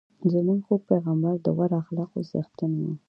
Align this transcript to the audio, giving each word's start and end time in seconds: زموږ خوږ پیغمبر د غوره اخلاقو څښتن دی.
زموږ 0.31 0.59
خوږ 0.65 0.81
پیغمبر 0.91 1.35
د 1.41 1.47
غوره 1.55 1.77
اخلاقو 1.81 2.19
څښتن 2.29 2.71
دی. 2.79 2.91